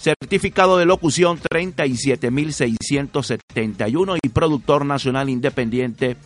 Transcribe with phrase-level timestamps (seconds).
[0.05, 6.19] Certificado de locución 37671 y productor nacional independiente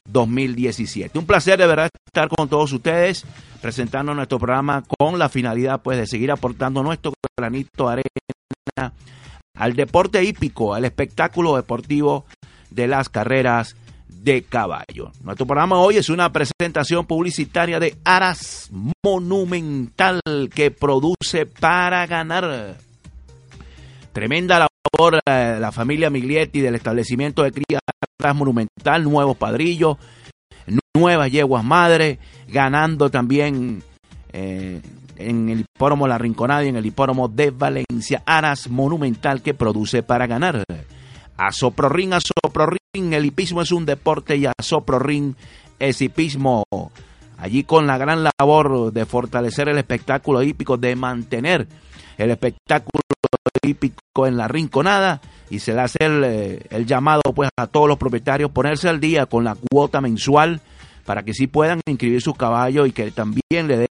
[0.09, 1.19] 2017.
[1.19, 3.23] Un placer de verdad estar con todos ustedes
[3.62, 8.12] presentando nuestro programa con la finalidad pues de seguir aportando nuestro granito de arena
[9.56, 12.25] al deporte hípico, al espectáculo deportivo
[12.69, 13.75] de las carreras
[14.07, 15.12] de caballo.
[15.23, 18.69] Nuestro programa hoy es una presentación publicitaria de Aras
[19.03, 20.22] Monumental
[20.53, 22.78] que produce para ganar.
[24.13, 27.79] Tremenda labor de la familia Miglietti del establecimiento de cría
[28.19, 29.97] Aras Monumental, nuevos padrillos,
[30.95, 33.83] nuevas yeguas madre, ganando también
[34.33, 34.81] eh,
[35.29, 38.23] en el hipódromo La Rinconada y en el hipódromo de Valencia.
[38.25, 40.63] Aras Monumental que produce para ganar.
[41.37, 45.35] Asoprorin, Asoprorin, el hipismo es un deporte y Asoprorin
[45.79, 46.63] es hipismo.
[47.37, 51.67] Allí con la gran labor de fortalecer el espectáculo hípico, de mantener
[52.17, 53.01] el espectáculo
[53.63, 57.88] hípico en la rinconada y se le hace el, eh, el, llamado pues a todos
[57.88, 60.61] los propietarios ponerse al día con la cuota mensual
[61.05, 63.88] para que sí puedan inscribir sus caballos y que también le den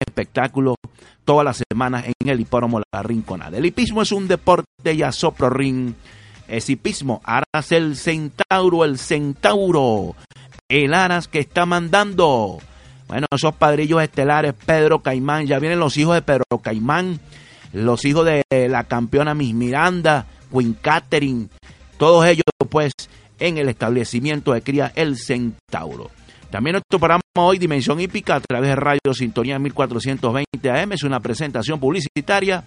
[0.00, 0.76] espectáculo
[1.24, 3.56] todas las semanas en el hipódromo La Rinconada.
[3.56, 5.94] El hipismo es un deporte y Asoprorin
[6.48, 7.20] es hipismo.
[7.24, 10.14] Aras el centauro, el centauro.
[10.68, 12.58] El Aras que está mandando.
[13.08, 17.20] Bueno, esos padrillos estelares, Pedro Caimán, ya vienen los hijos de Pedro Caimán,
[17.72, 21.48] los hijos de la campeona Miss Miranda, Queen Catherine,
[21.98, 22.92] todos ellos pues
[23.38, 26.10] en el establecimiento de cría El Centauro.
[26.50, 31.18] También nuestro programa hoy, Dimensión Hípica, a través de Radio Sintonía 1420 AM, es una
[31.18, 32.62] presentación publicitaria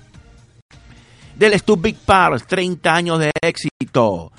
[1.36, 4.32] del Stu Big Park, 30 años de éxito,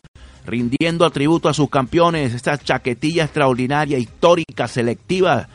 [0.44, 5.48] rindiendo tributo a sus campeones, esta chaquetilla extraordinaria, histórica, selectiva,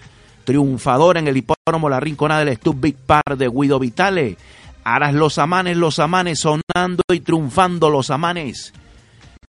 [0.44, 4.38] triunfadora en el hipódromo La Rinconada del Stu Big Park de Guido Vitale.
[4.84, 8.74] Aras los amanes, los amanes, sonando y triunfando los amanes.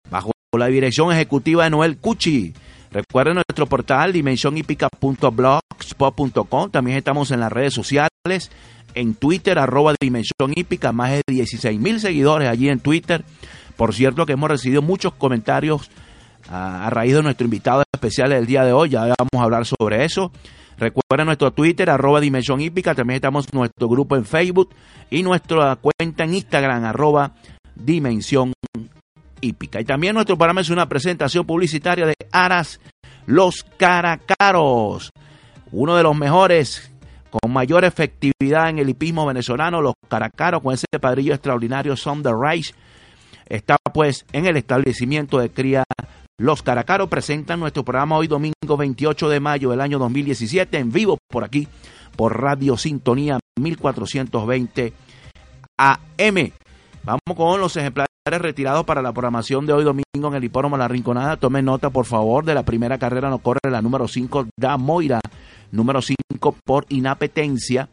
[0.09, 2.53] Bajo la dirección ejecutiva de Noel Cuchi.
[2.91, 6.71] Recuerden nuestro portal dimensionhipica.blogspot.com.
[6.71, 8.51] También estamos en las redes sociales
[8.93, 13.23] en Twitter, arroba Dimensión Hípica, más de 16 mil seguidores allí en Twitter.
[13.77, 15.89] Por cierto que hemos recibido muchos comentarios
[16.49, 19.65] a, a, raíz de nuestro invitado especial del día de hoy, ya vamos a hablar
[19.65, 20.33] sobre eso.
[20.77, 24.71] Recuerden nuestro Twitter, arroba Dimensión Hípica, también estamos en nuestro grupo en Facebook
[25.09, 27.31] y nuestra cuenta en Instagram, arroba
[27.75, 28.51] Dimensión
[29.41, 29.81] Hípica.
[29.81, 32.79] Y también nuestro programa es una presentación publicitaria de Aras
[33.25, 35.11] Los Caracaros,
[35.71, 36.91] uno de los mejores
[37.31, 42.31] con mayor efectividad en el hipismo venezolano, los caracaros con ese padrillo extraordinario son the
[42.37, 42.73] Rice.
[43.47, 45.83] está pues en el establecimiento de cría
[46.37, 47.07] Los Caracaros.
[47.07, 51.69] Presentan nuestro programa hoy domingo 28 de mayo del año 2017 en vivo por aquí,
[52.17, 54.93] por Radio Sintonía 1420
[55.77, 56.51] AM.
[57.03, 60.87] Vamos con los ejemplares retirados para la programación de hoy domingo en el hipódromo La
[60.87, 61.37] Rinconada.
[61.37, 63.29] Tomen nota, por favor, de la primera carrera.
[63.29, 65.19] No corre la número 5, Da Moira.
[65.71, 67.89] Número 5 por inapetencia.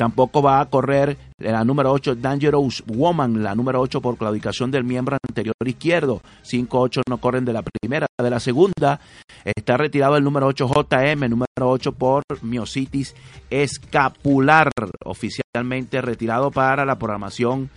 [0.00, 4.82] Tampoco va a correr la número 8, Dangerous Woman, la número 8 por claudicación del
[4.82, 6.22] miembro anterior izquierdo.
[6.42, 8.06] 5-8 no corren de la primera.
[8.18, 8.98] De la segunda
[9.44, 13.14] está retirado el número 8, JM, número 8 por miositis
[13.50, 14.70] escapular.
[15.04, 17.68] Oficialmente retirado para la programación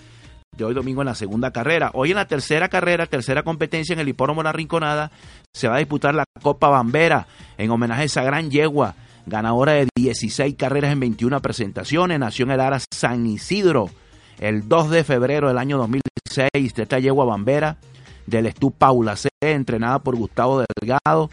[0.55, 1.91] de hoy domingo en la segunda carrera.
[1.93, 5.11] Hoy en la tercera carrera, tercera competencia en el hipódromo La Rinconada,
[5.53, 7.27] se va a disputar la Copa Bambera
[7.57, 8.95] en homenaje a esa gran yegua
[9.25, 13.89] ganadora de 16 carreras en 21 presentaciones, nació en el Ara San Isidro
[14.39, 17.77] el 2 de febrero del año 2006 de esta yegua bambera
[18.25, 21.29] del Estú Paula C, entrenada por Gustavo Delgado.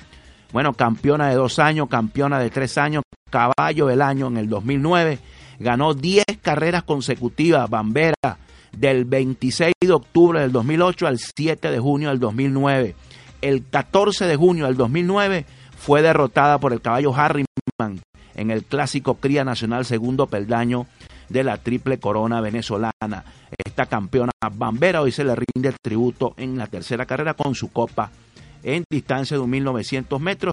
[0.53, 5.19] Bueno, campeona de dos años, campeona de tres años, caballo del año en el 2009.
[5.61, 8.15] Ganó 10 carreras consecutivas, Bambera,
[8.77, 12.95] del 26 de octubre del 2008 al 7 de junio del 2009.
[13.41, 15.47] El 14 de junio del 2009
[15.77, 18.01] fue derrotada por el caballo Harriman
[18.35, 20.87] en el clásico Cría Nacional segundo peldaño
[21.29, 23.25] de la triple corona venezolana.
[23.65, 28.11] Esta campeona Bambera hoy se le rinde tributo en la tercera carrera con su copa
[28.63, 30.53] en distancia de 1.900 metros,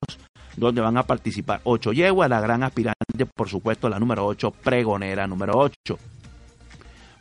[0.55, 5.27] donde van a participar ocho yeguas, la gran aspirante, por supuesto, la número 8, pregonera
[5.27, 5.99] número 8.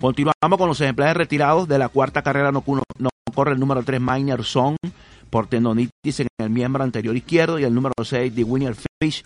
[0.00, 4.44] Continuamos con los ejemplares retirados de la cuarta carrera, no, corre el número 3, Miner
[4.44, 4.76] Song,
[5.30, 9.24] por tendonitis en el miembro anterior izquierdo y el número 6 de Winner Fish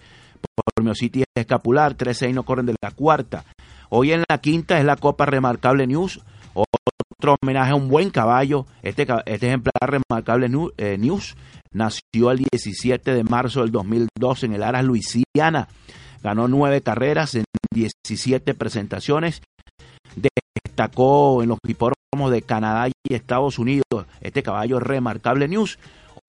[0.54, 1.96] por miositis escapular.
[1.96, 3.44] 3-6 no corren de la cuarta.
[3.88, 6.20] Hoy en la quinta es la Copa Remarcable News.
[6.54, 8.66] Otro homenaje a un buen caballo.
[8.82, 11.36] Este, este ejemplar Remarcable eh, News
[11.72, 15.68] nació el 17 de marzo del 2002 en el Aras Luisiana.
[16.22, 17.44] Ganó nueve carreras en
[17.74, 19.42] 17 presentaciones.
[20.70, 24.06] Destacó en los hipódromos de Canadá y Estados Unidos.
[24.20, 25.78] Este caballo Remarcable News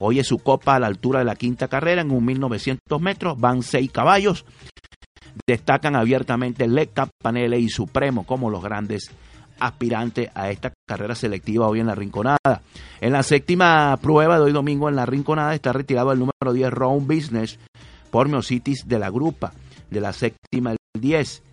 [0.04, 3.40] Hoy es su copa a la altura de la quinta carrera en un 1900 metros.
[3.40, 4.46] Van seis caballos.
[5.46, 9.12] Destacan abiertamente Lecta, Panele y Supremo como los grandes
[9.60, 12.64] aspirantes a esta carrera selectiva hoy en la Rinconada.
[13.00, 16.72] En la séptima prueba de hoy domingo en la Rinconada está retirado el número 10
[16.72, 17.60] Round Business
[18.10, 19.54] por miositis de la grupa,
[19.92, 21.44] de la séptima el 10.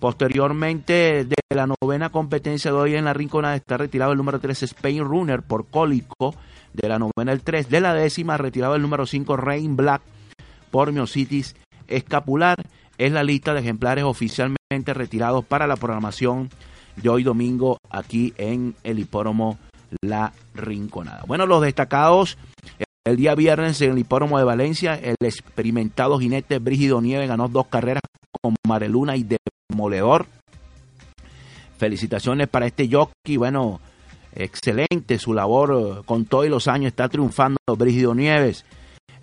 [0.00, 4.62] Posteriormente de la novena competencia de hoy en la Rinconada está retirado el número 3
[4.62, 6.34] Spain Runner por cólico
[6.72, 10.02] de la novena el 3, de la décima retirado el número 5 Rain Black
[10.70, 11.56] por miositis
[11.88, 12.56] escapular.
[12.96, 16.48] Es la lista de ejemplares oficialmente retirados para la programación
[16.96, 19.58] de hoy domingo aquí en el hipódromo
[20.00, 21.24] La Rinconada.
[21.26, 22.38] Bueno, los destacados
[23.04, 27.66] el día viernes en el hipódromo de Valencia, el experimentado jinete Brígido Nieve ganó dos
[27.68, 28.02] carreras
[28.42, 29.24] con Mareluna y
[29.70, 30.26] Demoledor.
[31.76, 33.80] Felicitaciones para este jockey, bueno,
[34.34, 38.64] excelente su labor, con todos los años está triunfando Brígido Nieves.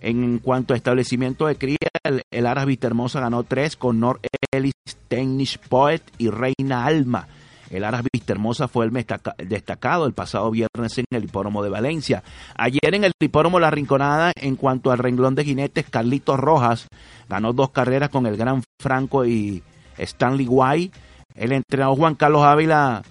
[0.01, 4.19] En cuanto a establecimiento de cría, el, Aras Hermosa ganó tres con Nor
[4.53, 4.73] Ellis,
[5.07, 7.27] Technisch Poet y Reina Alma.
[7.71, 9.05] El Aras Hermosa fue el
[9.49, 12.23] destacado el pasado viernes en el hipódromo de Valencia.
[12.55, 16.87] Ayer en el hipódromo La Rinconada, en cuanto al renglón de jinetes, Carlitos Rojas
[17.27, 19.63] ganó dos carreras con el Gran Franco y
[19.97, 20.91] Stanley Guay.
[21.35, 23.03] El entrenador Juan Carlos Ávila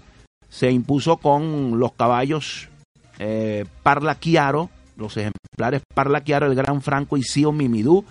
[0.49, 2.69] se impuso con los caballos
[3.19, 8.05] eh, Parla Chiaro, los ejemplares Parla Chiaro, el Gran Franco y Sio Mimidú.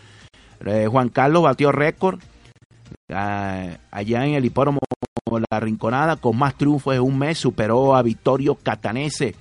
[0.65, 2.19] Eh, Juan Carlos batió récord
[3.09, 4.79] eh, allá en el hipódromo
[5.49, 9.35] La Rinconada con más triunfos de un mes, superó a Vittorio Catanese.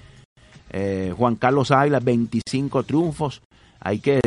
[1.19, 3.43] Juan Carlos Ávila, 25 triunfos.
[3.85, 4.21] Hay que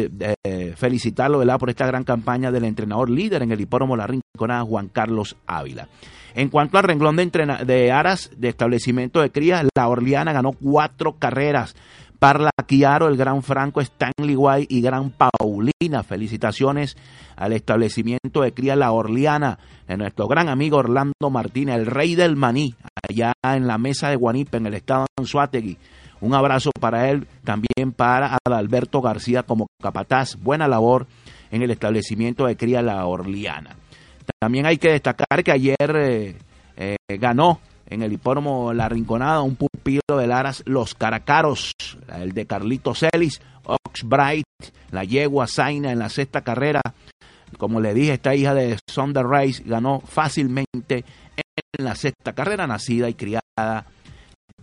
[0.76, 1.58] felicitarlo ¿verdad?
[1.58, 5.88] por esta gran campaña del entrenador líder en el hipódromo La Rinconada, Juan Carlos Ávila.
[6.36, 7.30] En cuanto al renglón de,
[7.66, 11.76] de aras de establecimiento de crías, la Orleana ganó cuatro carreras.
[12.20, 16.04] Parla Chiaro, el Gran Franco, Stanley White y Gran Paulina.
[16.04, 16.98] Felicitaciones
[17.38, 22.36] al establecimiento de cría La Orleana de nuestro gran amigo Orlando Martínez, el rey del
[22.36, 22.76] maní,
[23.08, 25.78] allá en la mesa de Guanipe, en el estado de Anzuategui.
[26.22, 30.36] Un abrazo para él, también para Adalberto García como capataz.
[30.38, 31.08] Buena labor
[31.52, 33.76] en el establecimiento de cría La Orleana.
[34.40, 36.36] También hay que destacar que ayer eh,
[36.78, 41.74] eh, ganó en el hipódromo La Rinconada un pupilo de Laras Los Caracaros,
[42.14, 44.46] el de Carlito Celis, Oxbright,
[44.92, 46.82] la yegua Zaina en la sexta carrera.
[47.58, 51.06] Como le dije, esta hija de Sonder Rice ganó fácilmente
[51.78, 53.86] en la sexta carrera, nacida y criada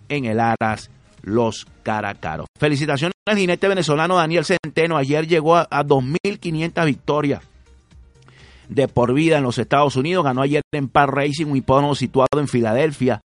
[0.08, 0.90] en el Aras
[1.22, 2.46] los Caracaros.
[2.58, 4.96] Felicitaciones al jinete venezolano Daniel Centeno.
[4.96, 7.42] Ayer llegó a, a 2.500 victorias
[8.68, 10.24] de por vida en los Estados Unidos.
[10.24, 13.20] Ganó ayer en Par Racing, un hipódromo situado en Filadelfia.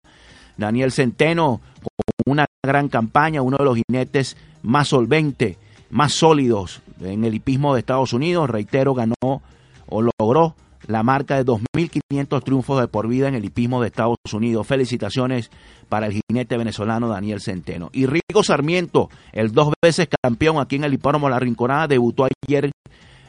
[0.56, 5.58] Daniel Centeno con una gran campaña, uno de los jinetes más solventes,
[5.90, 8.50] más sólidos en el hipismo de Estados Unidos.
[8.50, 9.42] Reitero, ganó
[9.88, 10.54] o logró
[10.86, 14.66] la marca de 2.500 triunfos de por vida en el hipismo de Estados Unidos.
[14.66, 15.50] Felicitaciones
[15.88, 17.90] para el jinete venezolano Daniel Centeno.
[17.92, 22.70] Y Rico Sarmiento, el dos veces campeón aquí en el hipódromo La Rinconada, debutó ayer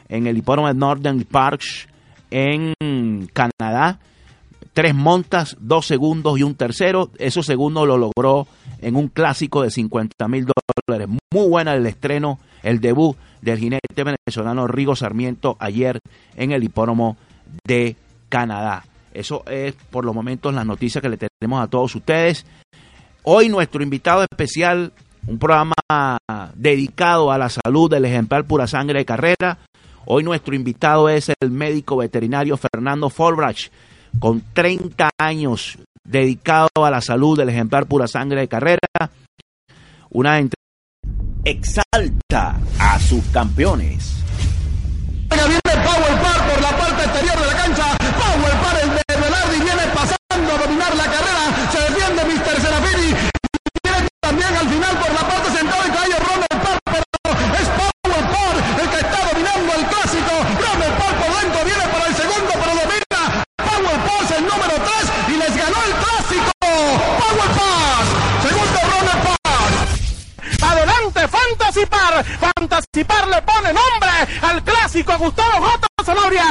[0.08, 1.88] en el hipódromo de Northern Parks
[2.30, 2.74] en
[3.32, 3.98] Canadá.
[4.72, 7.10] Tres montas, dos segundos y un tercero.
[7.18, 8.46] Eso segundo lo logró
[8.80, 10.46] en un clásico de 50 mil
[10.86, 11.08] dólares.
[11.32, 16.00] Muy buena el estreno, el debut del jinete venezolano Rigo Sarmiento ayer
[16.36, 17.16] en el hipódromo
[17.66, 17.96] de
[18.28, 18.84] Canadá.
[19.12, 22.46] Eso es por los momentos las noticias que le tenemos a todos ustedes.
[23.22, 24.92] Hoy nuestro invitado especial,
[25.26, 25.74] un programa
[26.54, 29.58] dedicado a la salud del ejemplar pura sangre de carrera.
[30.06, 33.70] Hoy nuestro invitado es el médico veterinario Fernando Folbrach,
[34.18, 38.88] con 30 años dedicado a la salud del ejemplar pura sangre de carrera.
[40.10, 40.40] Una
[41.44, 44.14] exalta a sus campeones.
[45.28, 45.60] Power
[50.96, 51.44] la carrera.
[51.72, 52.60] Se defiende Mr.
[52.60, 53.14] Serafini.
[54.20, 57.04] También al final por la parte central y cae Ronald Par, pero
[57.60, 60.32] es Power el que está dominando el clásico.
[60.64, 63.20] Ronald Par por dentro viene para el segundo, pero domina.
[63.56, 64.88] Power Pass el número 3
[65.28, 66.50] y les ganó el clásico.
[66.60, 67.50] Power.
[68.42, 70.70] Segundo Ronald Par.
[70.70, 72.24] Adelante, Fantasy Par.
[72.24, 74.10] Fantasy Par le pone nombre
[74.42, 75.86] al clásico Gustavo J.
[76.04, 76.47] Sonoria.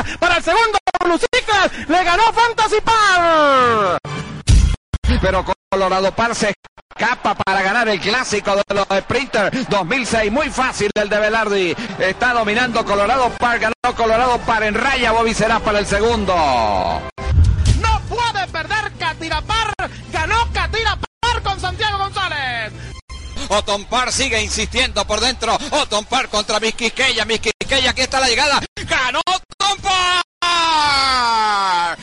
[5.29, 6.53] Pero Colorado Par se
[6.95, 10.31] escapa para ganar el clásico de los Sprinters 2006.
[10.31, 11.75] Muy fácil el de Velardi.
[11.99, 13.59] Está dominando Colorado Par.
[13.59, 15.11] Ganó Colorado Par en raya.
[15.11, 16.33] Bobby será para el segundo.
[16.33, 19.73] No puede perder Catirapar.
[20.13, 22.71] Ganó Catirapar con Santiago González.
[23.49, 25.57] Oton Par sigue insistiendo por dentro.
[25.71, 27.25] Oton Par contra Misquisqueya.
[27.25, 28.61] Misquisqueya, aquí está la llegada.
[28.87, 29.77] ¡Ganó Oton
[30.39, 31.97] Par!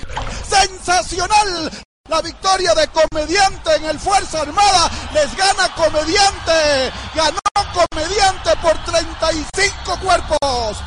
[0.47, 1.71] Sensacional.
[2.11, 6.93] La victoria de Comediante en el Fuerza Armada les gana Comediante.
[7.15, 7.41] Ganó
[7.73, 10.83] Comediante por 35 cuerpos.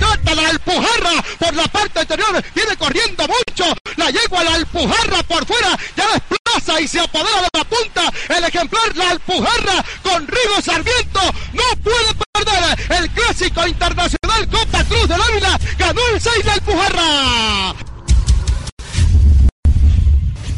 [0.00, 5.46] Trata la Alpujarra por la parte exterior, viene corriendo mucho, la yegua la Alpujarra por
[5.46, 10.60] fuera, ya desplaza y se apodera de la punta, el ejemplar la Alpujarra con Rigo
[10.60, 11.20] Sarmiento,
[11.52, 17.81] no puede perder el clásico internacional Copa Cruz del Ávila, ganó el 6 la Alpujarra.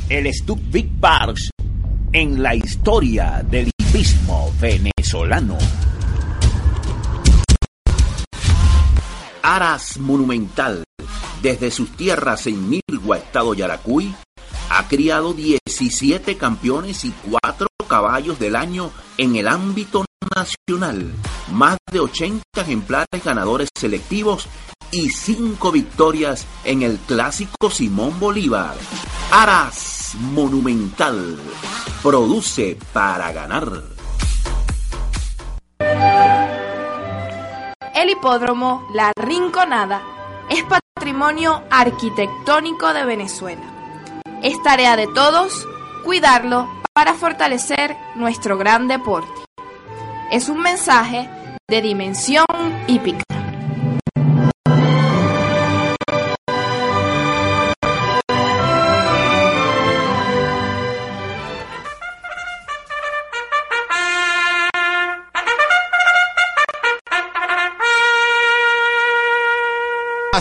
[0.09, 0.31] El
[0.71, 1.51] Big Parks
[2.13, 5.57] en la historia del hipismo venezolano.
[9.43, 10.85] Aras Monumental,
[11.43, 14.15] desde sus tierras en Nilgua, estado Yaracuy,
[14.71, 21.13] ha criado 17 campeones y 4 caballos del año en el ámbito nacional,
[21.53, 24.49] más de 80 ejemplares ganadores selectivos
[24.95, 28.77] y 5 victorias en el clásico Simón Bolívar.
[29.33, 31.37] Aras Monumental,
[32.01, 33.83] produce para ganar.
[37.93, 40.01] El hipódromo La Rinconada
[40.49, 43.63] es patrimonio arquitectónico de Venezuela.
[44.43, 45.67] Es tarea de todos
[46.05, 49.43] cuidarlo para fortalecer nuestro gran deporte.
[50.31, 51.29] Es un mensaje
[51.69, 52.47] de dimensión
[52.87, 53.25] hípica.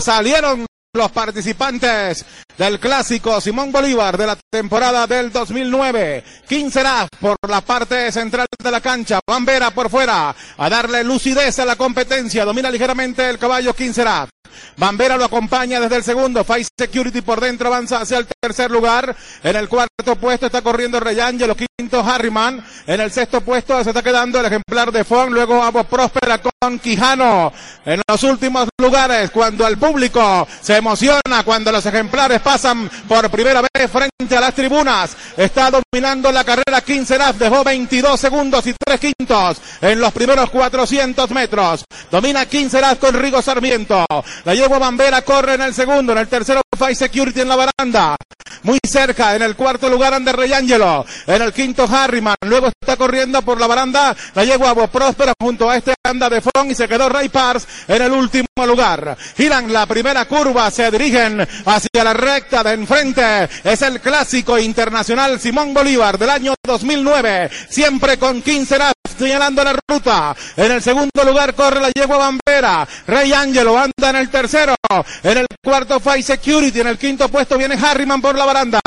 [0.00, 2.24] Salieron los participantes
[2.56, 6.22] del clásico Simón Bolívar de la temporada del 2009.
[6.48, 9.20] Quincerá por la parte central de la cancha.
[9.26, 12.44] Bambera por fuera a darle lucidez a la competencia.
[12.44, 14.28] Domina ligeramente el caballo Quincerá.
[14.76, 16.44] Bambera lo acompaña desde el segundo.
[16.44, 19.14] Face Security por dentro avanza hacia el tercer lugar.
[19.42, 21.56] En el cuarto puesto está corriendo Reyangelo.
[21.56, 22.64] Quinto Harriman.
[22.86, 25.32] En el sexto puesto se está quedando el ejemplar de Fon.
[25.32, 27.52] Luego Avo Próspera con Quijano.
[27.84, 33.60] En los últimos lugares, cuando el público se emociona, cuando los ejemplares pasan por primera
[33.60, 37.36] vez frente a las tribunas, está dominando la carrera Quinceraf.
[37.36, 41.84] Dejó 22 segundos y 3 quintos en los primeros 400 metros.
[42.10, 44.04] Domina Quinceraf con Rigo Sarmiento.
[44.44, 48.16] La yegua Bambera corre en el segundo, en el tercero Five Security en la baranda.
[48.62, 51.04] Muy cerca, en el cuarto lugar Ander Reyangelo.
[51.26, 52.36] En el quinto Harriman.
[52.42, 56.70] Luego está corriendo por la baranda la yegua Próspera junto a este anda de Fon
[56.70, 59.16] y se quedó Ray Pars en el último lugar.
[59.36, 63.48] Giran la primera curva, se dirigen hacia la recta de enfrente.
[63.64, 67.50] Es el clásico internacional Simón Bolívar del año 2009.
[67.70, 70.34] Siempre con 15 laps señalando la ruta.
[70.56, 72.86] En el segundo lugar corre la yegua Bambera.
[73.06, 74.74] Rey Angelo anda en el tercero.
[75.22, 76.80] En el cuarto Five Security.
[76.80, 78.80] En el quinto puesto viene Harriman por la baranda.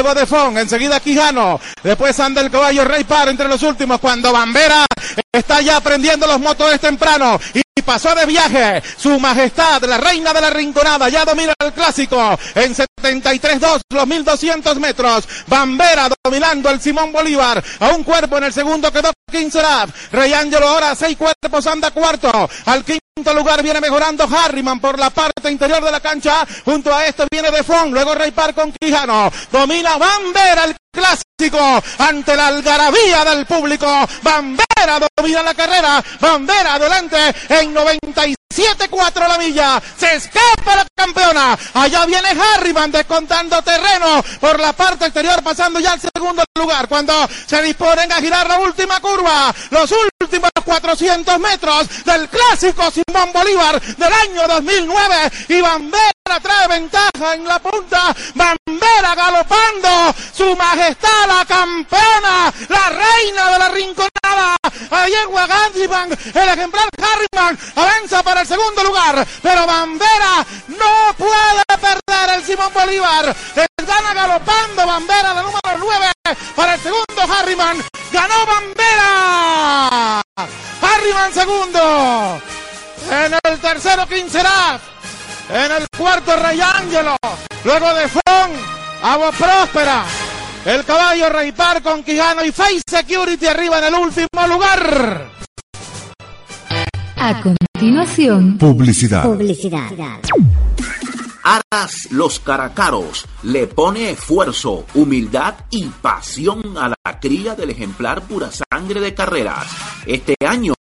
[0.00, 4.32] Luego de Fon, enseguida Quijano, después anda el caballo Rey Par entre los últimos, cuando
[4.32, 4.86] Bambera
[5.30, 8.82] está ya aprendiendo los motores temprano y pasó de viaje.
[8.96, 12.16] Su majestad, la reina de la rinconada, ya domina el clásico
[12.54, 15.28] en 73-2, los 1200 metros.
[15.46, 17.62] Bambera dominando el Simón Bolívar.
[17.80, 19.60] A un cuerpo en el segundo quedó 15
[20.12, 22.48] Rey Ángelo ahora seis cuerpos anda cuarto.
[22.64, 26.46] Al quinto lugar viene mejorando Harriman por la parte interior de la cancha.
[26.64, 29.30] Junto a esto viene De Fon, luego Rey Par con Quijano.
[29.52, 33.86] Domina Bambera el clásico ante la algarabía del público.
[34.22, 36.02] Bambera domina la carrera.
[36.20, 39.82] Bambera adelante en 97-4 la milla.
[39.98, 41.58] Se escapa la campeona.
[41.74, 46.88] Allá viene Harriman descontando terreno por la parte exterior, pasando ya al segundo lugar.
[46.88, 50.09] Cuando se disponen a girar la última curva, los últimos
[50.70, 55.14] 400 metros del clásico Simón Bolívar del año 2009.
[55.48, 58.14] Y Bambera trae ventaja en la punta.
[58.36, 60.14] Bambera galopando.
[60.32, 64.56] Su majestad, la campeona, la reina de la rinconada.
[64.92, 69.26] Ayegua Gandhiman, el ejemplar Harriman, avanza para el segundo lugar.
[69.42, 73.34] Pero Bambera no puede perder el Simón Bolívar.
[73.84, 76.06] Gana galopando Bambera, la número 9
[76.54, 77.84] para el segundo Harriman.
[78.12, 78.40] Ganó
[80.80, 80.94] Bambera.
[80.94, 82.40] Harriman segundo.
[83.10, 84.80] En el tercero, Quinceraf.
[85.50, 87.16] En el cuarto, Rey Ángelo.
[87.64, 88.50] Luego de Fon,
[89.02, 90.04] Agua Próspera.
[90.64, 95.26] El caballo Rey Par con Quijano y Face Security arriba en el último lugar.
[97.16, 99.22] A continuación, Publicidad.
[99.22, 99.88] publicidad.
[101.42, 108.50] Aras Los Caracaros le pone esfuerzo, humildad y pasión a la cría del ejemplar pura
[108.50, 109.66] sangre de carreras.
[110.06, 110.74] Este año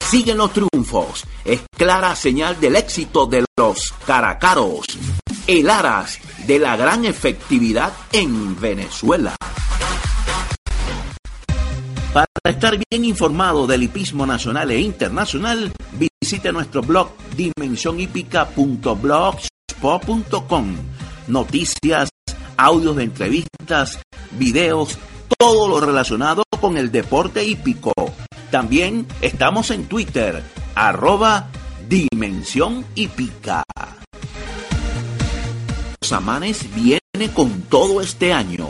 [0.00, 1.24] siguen los triunfos.
[1.44, 4.86] Es clara señal del éxito de los Caracaros.
[5.46, 9.36] El Aras de la gran efectividad en Venezuela.
[12.12, 17.10] Para estar bien informado del hipismo nacional e internacional, visite nuestro blog
[19.80, 20.76] dimensionhipica.blogspot.com.
[21.28, 22.08] Noticias,
[22.56, 24.00] audios de entrevistas,
[24.32, 24.98] videos,
[25.38, 27.92] todo lo relacionado con el deporte hípico.
[28.50, 30.42] También estamos en Twitter,
[30.74, 31.48] arroba
[31.88, 33.62] Dimensión Hípica.
[36.00, 38.68] Los Amanes viene con todo este año.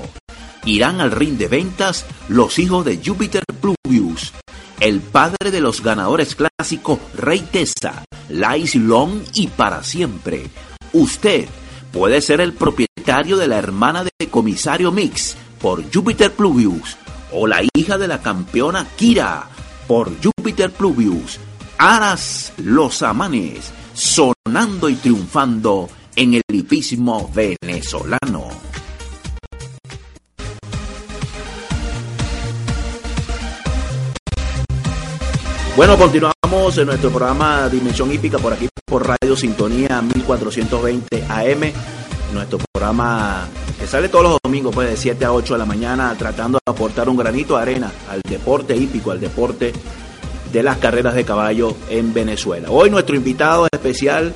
[0.65, 4.33] Irán al ring de ventas los hijos de Jupiter Pluvius,
[4.81, 10.51] el padre de los ganadores clásicos Rey Tessa, Lais Long y para siempre.
[10.93, 11.49] Usted
[11.93, 16.97] puede ser el propietario de la hermana de comisario Mix por Jupiter Pluvius
[17.33, 19.49] o la hija de la campeona Kira
[19.87, 21.39] por Jupiter Pluvius.
[21.79, 28.49] Aras los amanes, sonando y triunfando en el hipismo venezolano.
[35.77, 41.73] Bueno, continuamos en nuestro programa Dimensión Hípica por aquí por Radio Sintonía 1420 AM.
[42.33, 43.47] Nuestro programa
[43.79, 46.71] que sale todos los domingos pues de 7 a 8 de la mañana tratando de
[46.71, 49.75] aportar un granito de arena al deporte hípico, al deporte
[50.51, 52.71] de las carreras de caballo en Venezuela.
[52.71, 54.33] Hoy nuestro invitado especial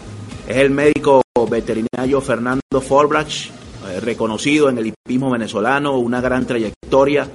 [0.47, 3.47] es el médico veterinario Fernando Forbrach,
[3.89, 7.27] eh, reconocido en el hipismo venezolano, una gran trayectoria,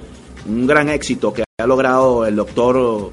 [0.46, 3.10] un gran éxito que ha logrado el doctor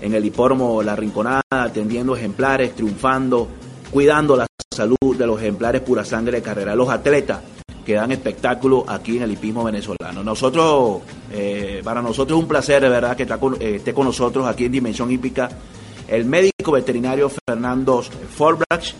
[0.00, 3.48] en el hipódromo La Rinconada, atendiendo ejemplares, triunfando,
[3.90, 7.40] cuidando la salud de los ejemplares pura sangre de carrera, los atletas
[7.84, 10.24] que dan espectáculo aquí en el hipismo venezolano.
[10.24, 14.46] Nosotros, eh, para nosotros es un placer, de verdad, que está eh, esté con nosotros
[14.46, 15.48] aquí en Dimensión Hípica
[16.08, 18.94] el médico veterinario Fernando Forbrach,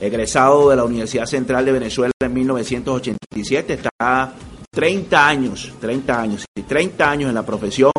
[0.00, 4.34] egresado de la Universidad Central de Venezuela en 1987, está
[4.70, 7.92] 30 años, 30 años, sí, 30 años en la profesión,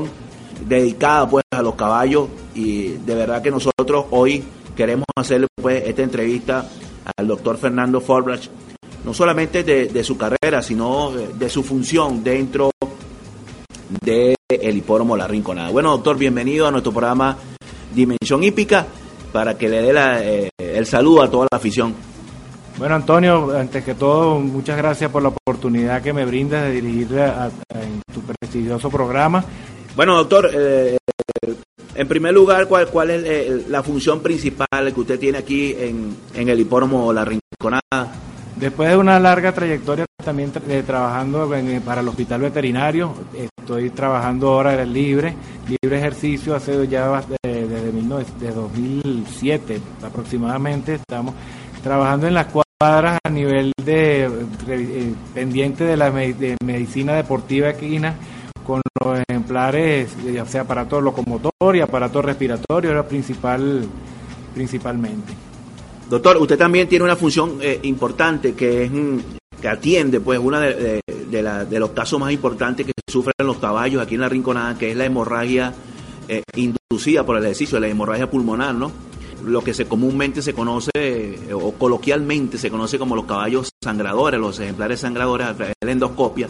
[0.67, 4.43] dedicada pues a los caballos y de verdad que nosotros hoy
[4.76, 6.67] queremos hacerle pues esta entrevista
[7.17, 8.48] al doctor Fernando Forbrach,
[9.04, 12.72] no solamente de, de su carrera, sino de, de su función dentro
[14.02, 15.69] del hipódromo La Rinconada.
[15.72, 17.38] Bueno, doctor, bienvenido a nuestro programa
[17.93, 18.86] Dimensión Hípica
[19.32, 21.93] para que le dé la, eh, el saludo a toda la afición.
[22.78, 27.10] Bueno, Antonio, antes que todo, muchas gracias por la oportunidad que me brindas de dirigir
[27.13, 29.43] en tu prestigioso programa.
[29.95, 30.98] Bueno, doctor, eh,
[31.99, 36.15] en primer lugar, ¿cuál, cuál es eh, la función principal que usted tiene aquí en,
[36.33, 38.13] en el hipódromo La Rinconada?
[38.55, 41.51] Después de una larga trayectoria también eh, trabajando
[41.83, 45.35] para el hospital veterinario, estoy trabajando ahora libre,
[45.67, 51.35] libre ejercicio hace ya desde, desde 2007 aproximadamente, estamos
[51.83, 56.13] trabajando en las cuadras a nivel de eh, pendiente de la
[56.63, 58.15] medicina deportiva equina
[58.69, 63.84] con los ejemplares, ya sea aparato locomotor y aparato respiratorio, era principal,
[64.53, 65.34] principalmente.
[66.08, 69.17] Doctor, usted también tiene una función eh, importante que es mm,
[69.60, 71.01] que atiende pues uno de,
[71.79, 75.05] los casos más importantes que sufren los caballos aquí en la Rinconada, que es la
[75.05, 75.73] hemorragia
[76.27, 78.91] eh, inducida por el ejercicio, la hemorragia pulmonar, ¿no?
[79.43, 84.39] Lo que se comúnmente se conoce eh, o coloquialmente se conoce como los caballos sangradores,
[84.39, 86.47] los ejemplares sangradores la endoscopia.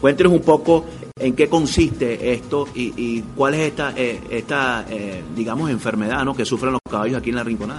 [0.00, 0.84] Cuéntenos un poco
[1.18, 6.34] en qué consiste esto y, cuál es esta, eh, esta eh, digamos, enfermedad ¿no?
[6.34, 7.78] que sufren los caballos aquí en la Rinconada.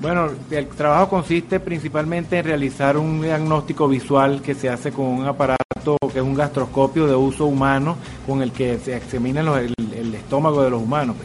[0.00, 5.26] Bueno, el trabajo consiste principalmente en realizar un diagnóstico visual que se hace con un
[5.26, 5.58] aparato
[6.12, 10.70] que es un gastroscopio de uso humano con el que se examina el, estómago de
[10.70, 11.16] los humanos.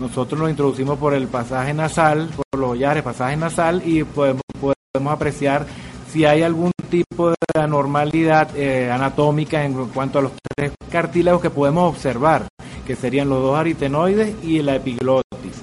[0.00, 5.12] Nosotros lo introducimos por el pasaje nasal, por los hollares, pasaje nasal y podemos, podemos
[5.12, 5.66] apreciar
[6.10, 11.50] si hay algún tipo de anormalidad eh, anatómica en cuanto a los tres cartílagos que
[11.50, 12.48] podemos observar,
[12.86, 15.62] que serían los dos aritenoides y la epiglotis.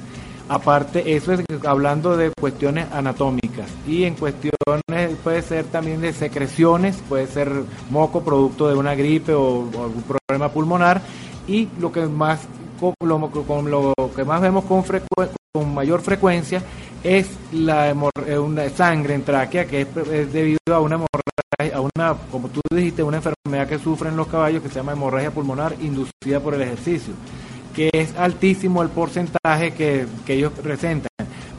[0.49, 7.01] Aparte, eso es hablando de cuestiones anatómicas y en cuestiones puede ser también de secreciones,
[7.07, 7.49] puede ser
[7.89, 11.01] moco producto de una gripe o, algún problema pulmonar
[11.47, 12.41] y lo que más
[13.01, 14.83] lo, que más vemos con,
[15.73, 16.63] mayor frecuencia
[17.03, 17.89] es la
[18.25, 22.61] eh, una sangre en tráquea que es, debido a una hemorragia, a una, como tú
[22.71, 26.61] dijiste, una enfermedad que sufren los caballos que se llama hemorragia pulmonar inducida por el
[26.61, 27.13] ejercicio,
[27.75, 31.09] que es altísimo el porcentaje que, ellos presentan.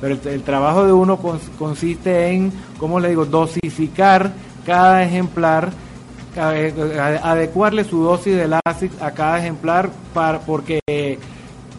[0.00, 1.18] Pero el, trabajo de uno
[1.58, 4.32] consiste en, como le digo, dosificar
[4.66, 5.70] cada ejemplar,
[6.36, 10.80] adecuarle su dosis de látex a cada ejemplar para, porque,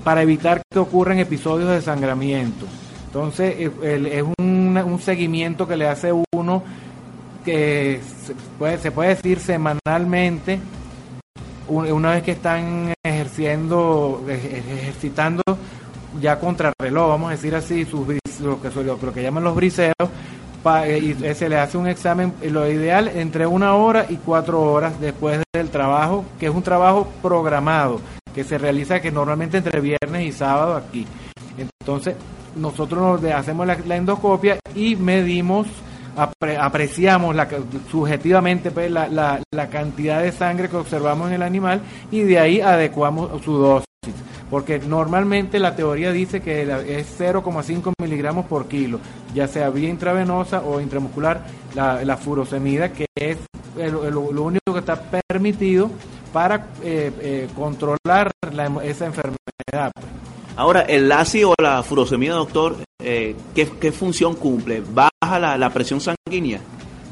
[0.04, 2.66] para evitar que ocurran episodios de sangramiento.
[3.08, 6.64] Entonces, eh, es un, seguimiento que le hace uno
[7.44, 10.60] que se puede, se puede decir semanalmente,
[11.68, 15.44] una vez que están ejerciendo, ejercitando
[16.20, 18.08] ya contra reloj, vamos a decir así, sus,
[18.42, 19.94] lo, que, lo, que llaman los briseos,
[20.88, 25.44] y se le hace un examen, lo ideal entre una hora y cuatro horas después
[25.54, 28.02] del trabajo, que es un trabajo programado,
[28.34, 31.06] que se realiza que normalmente entre viernes y sábado aquí.
[31.58, 32.16] Entonces,
[32.56, 35.68] nosotros nos hacemos la, endoscopia y medimos,
[36.16, 37.36] apreciamos
[37.92, 43.44] subjetivamente pues, la, cantidad de sangre que observamos en el animal y de ahí adecuamos
[43.44, 43.86] su dosis.
[44.50, 49.00] Porque normalmente la teoría dice que es 0,5 miligramos por kilo,
[49.34, 51.42] ya sea vía intravenosa o intramuscular,
[51.74, 53.38] la, furosemida, que es
[53.76, 55.90] lo único que está permitido
[56.32, 58.32] para eh, eh, controlar
[58.84, 59.92] esa enfermedad.
[60.58, 64.82] Ahora, el LASI o la furosemida, doctor, eh, ¿qué, función cumple?
[64.82, 66.62] ¿Baja la, presión sanguínea?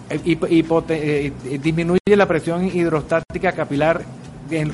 [0.09, 4.01] Eh, disminuye la presión hidrostática capilar,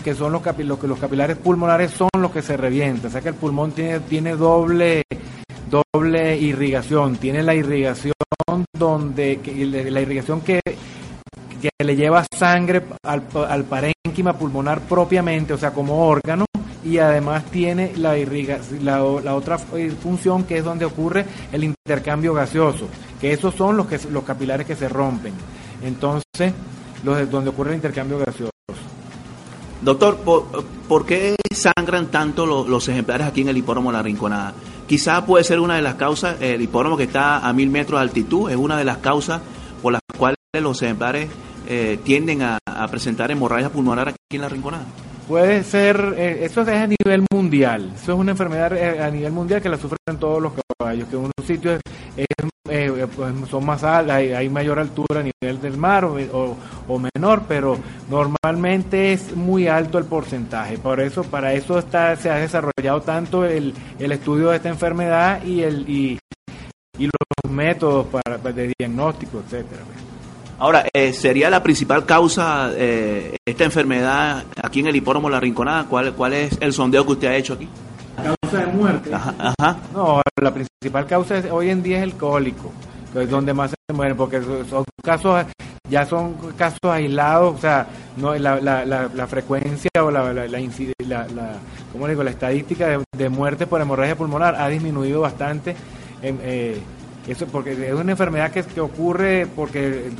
[0.03, 3.07] que son los, que los capilares pulmonares son los que se revientan.
[3.07, 5.03] O sea que el pulmón tiene, tiene doble,
[5.69, 7.17] doble irrigación.
[7.17, 8.13] Tiene la irrigación
[8.77, 9.39] donde
[9.91, 10.61] la irrigación que
[11.59, 16.45] que le lleva sangre al, al parénquima pulmonar propiamente, o sea, como órgano,
[16.83, 18.15] y además tiene la,
[18.81, 22.87] la, otra función que es donde ocurre el intercambio gaseoso,
[23.19, 25.33] que esos son los, que, los capilares que se rompen.
[25.83, 26.53] Entonces,
[27.03, 28.58] los donde ocurre el intercambio gaseoso.
[29.81, 30.17] Doctor,
[30.87, 34.53] ¿por, qué sangran tanto los, ejemplares aquí en el hipódromo La Rinconada?
[34.87, 38.03] Quizá puede ser una de las causas, el hipódromo que está a mil metros de
[38.03, 39.41] altitud, es una de las causas
[39.81, 41.29] por las cuales los ejemplares
[41.67, 44.83] eh, tienden a, a presentar hemorragia pulmonar aquí en La Rinconada.
[45.29, 49.31] Puede ser, eh, eso es a nivel mundial, eso es una enfermedad eh, a nivel
[49.31, 51.79] mundial que la sufren todos los caballos, que en unos sitios
[52.17, 57.77] eh, pues son más altos, hay, mayor altura a nivel del mar o, menor, pero
[58.09, 60.79] normalmente es muy alto el porcentaje.
[60.79, 65.43] Por eso, para eso está, se ha desarrollado tanto el, el estudio de esta enfermedad
[65.43, 66.19] y, el, y,
[66.97, 69.83] y los métodos para, de diagnóstico, etcétera.
[70.59, 75.85] Ahora, eh, ¿sería la principal causa eh, esta enfermedad aquí en el hipódromo La Rinconada?
[75.85, 77.69] ¿Cuál, ¿Cuál es el sondeo que usted ha hecho aquí?
[78.17, 79.09] Causa de muerte.
[79.13, 82.73] Ajá, No, la principal causa hoy en día es el cólico.
[83.15, 85.45] es donde más se mueren, porque son casos,
[85.89, 90.59] ya son casos aislados, o sea, no la, la, la, frecuencia o la, la, la,
[91.93, 92.21] ¿cómo digo?
[92.21, 95.73] la estadística de, muerte por hemorragia pulmonar ha disminuido bastante.
[96.21, 96.81] Eh,
[97.31, 100.11] eso porque es una enfermedad que, que ocurre porque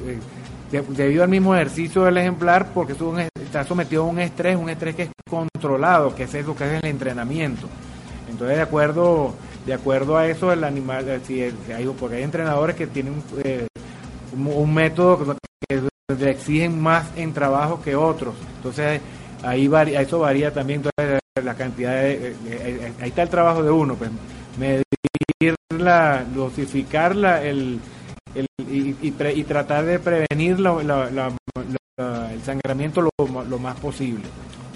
[0.71, 2.93] eh, debido al mismo ejercicio del ejemplar, porque
[3.43, 6.83] está sometido a un estrés, un estrés que es controlado, que es eso que es
[6.83, 7.67] el entrenamiento.
[8.29, 9.33] Entonces, de acuerdo
[9.65, 11.41] de acuerdo a eso el animal, eh, si
[11.71, 13.67] hay, porque hay entrenadores que tienen eh,
[14.33, 15.35] un, método
[15.67, 15.81] que
[16.17, 18.35] le exigen más en trabajo que otros.
[18.57, 19.01] Entonces
[19.43, 20.83] ahí varía, eso varía también
[21.43, 22.35] la cantidad de,
[22.99, 24.09] ahí está el trabajo de uno, pues
[26.33, 27.79] dosificarla, el,
[28.35, 34.23] el y, y, tratar de prevenir el sangramiento lo, lo más posible.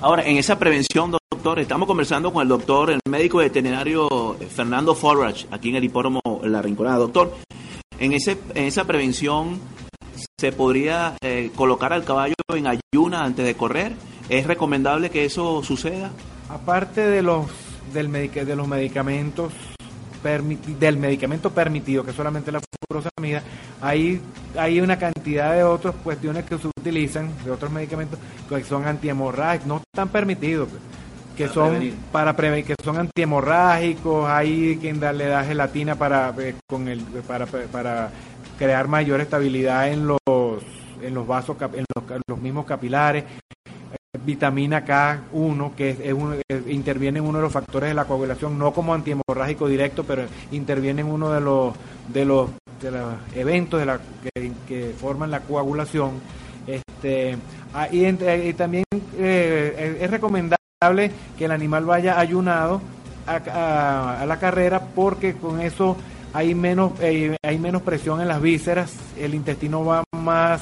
[0.01, 5.45] Ahora, en esa prevención, doctor, estamos conversando con el doctor, el médico veterinario Fernando Forrach,
[5.51, 6.97] aquí en el hipódromo La Rinconada.
[6.97, 7.33] Doctor,
[7.99, 9.59] en, ese, en esa prevención,
[10.39, 13.93] ¿se podría eh, colocar al caballo en ayuna antes de correr?
[14.29, 16.11] ¿Es recomendable que eso suceda?
[16.49, 17.47] Aparte de los,
[17.93, 19.51] del de los medicamentos
[20.23, 23.43] del medicamento permitido, que es solamente la furosamida,
[23.81, 24.21] hay,
[24.57, 29.67] hay una cantidad de otras cuestiones que se utilizan, de otros medicamentos, que son antihemorrágicos,
[29.67, 30.81] no están permitidos, pues,
[31.35, 36.87] que son para prevenir, que son antihemorrágicos, hay quien le da gelatina para, eh, con
[36.87, 38.11] el, para, para
[38.57, 40.19] crear mayor estabilidad en los
[41.01, 41.85] en los vasos, en
[42.27, 43.25] los mismos capilares
[44.25, 48.93] vitamina K1, que es, interviene en uno de los factores de la coagulación, no como
[48.93, 51.73] antihemorrágico directo, pero interviene en uno de los,
[52.09, 52.49] de los,
[52.81, 53.99] de los eventos de la,
[54.67, 56.11] que, forman la coagulación.
[56.67, 57.37] Este,
[57.73, 58.85] ah, y, también
[59.17, 62.81] eh, es recomendable que el animal vaya ayunado
[63.25, 65.95] a la carrera porque con eso
[66.33, 70.61] hay menos eh, hay menos presión en las vísceras el intestino va más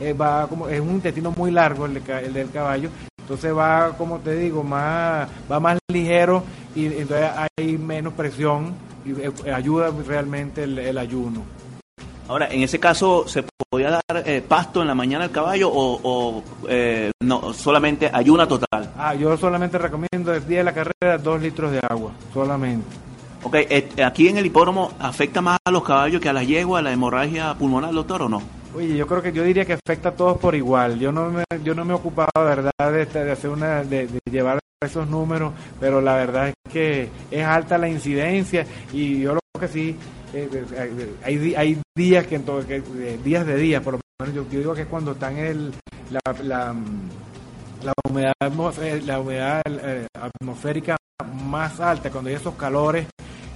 [0.00, 1.94] eh, va como es un intestino muy largo el,
[2.32, 6.42] del caballo entonces va como te digo más va más ligero
[6.74, 11.42] y entonces hay menos presión y eh, ayuda realmente el, ayuno.
[12.28, 16.42] Ahora en ese caso se podía dar pasto en la mañana al caballo o,
[17.20, 21.72] no solamente ayuna total ah yo solamente recomiendo el día de la carrera dos litros
[21.72, 23.08] de agua solamente.
[23.42, 26.82] Ok, eh, aquí en el hipódromo afecta más a los caballos que a las yeguas,
[26.82, 28.42] la hemorragia pulmonar, doctor, ¿o no?
[28.78, 31.00] Oye, yo creo que yo diría que afecta a todos por igual.
[31.00, 34.60] Yo no me, yo no me he ocupado, verdad, de, de hacer una, de, llevar
[34.80, 39.66] esos números, pero la verdad es que es alta la incidencia y yo lo que
[39.66, 39.96] sí,
[40.32, 41.14] eh, eh,
[41.56, 42.80] hay, días que, en todo, que
[43.24, 45.72] días de días, por lo menos yo, digo que cuando están el,
[46.12, 46.76] la, la,
[47.82, 48.32] la humedad,
[49.04, 49.60] la humedad
[50.14, 50.96] atmosférica
[51.42, 53.08] más alta, cuando hay esos calores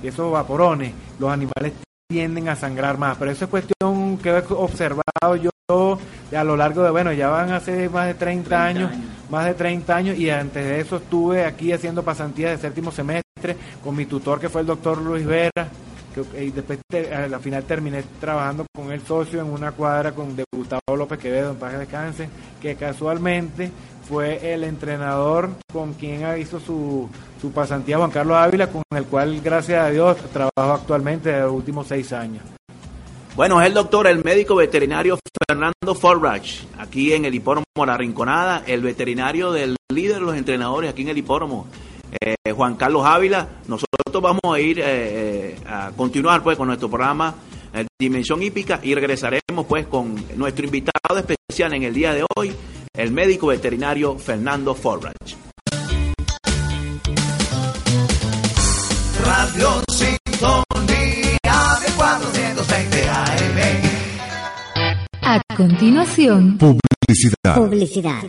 [0.02, 1.74] y esos vaporones, los animales
[2.12, 3.16] tienden a sangrar más.
[3.16, 5.98] Pero eso es cuestión que he observado yo
[6.36, 8.90] a lo largo de, bueno, ya van hace más de 30, años,
[9.30, 13.56] más de 30 años, y antes de eso estuve aquí haciendo pasantías de séptimo semestre
[13.82, 15.68] con mi tutor que fue el doctor Luis Vera,
[16.14, 16.78] que, y después
[17.10, 21.18] a la final terminé trabajando con el socio en una cuadra con de Gustavo López
[21.18, 22.28] Quevedo en Paz Descanse,
[22.60, 23.70] que casualmente
[24.12, 27.08] fue el entrenador con quien visto su,
[27.40, 31.52] su pasantía Juan Carlos Ávila, con el cual, gracias a Dios, trabajo actualmente de los
[31.52, 32.42] últimos seis años.
[33.34, 36.46] Bueno, es el doctor, el médico veterinario Fernando Forrach,
[36.78, 41.08] aquí en el hipódromo La Rinconada, el veterinario del líder de los entrenadores aquí en
[41.08, 41.66] el hipódromo,
[42.20, 43.48] eh, Juan Carlos Ávila.
[43.66, 47.34] Nosotros vamos a ir eh, eh, a continuar pues con nuestro programa
[47.98, 52.52] Dimensión Hípica y regresaremos pues con nuestro invitado especial en el día de hoy,
[52.94, 55.14] el médico veterinario Fernando Forrach.
[59.24, 61.38] Radio Sintonía
[61.80, 63.58] de 420 AM.
[65.22, 67.54] A continuación, publicidad.
[67.54, 68.22] Publicidad.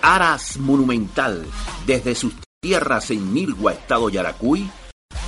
[0.00, 1.44] Aras Monumental,
[1.86, 4.70] desde sus tierras en Nilgua, estado Yaracuy,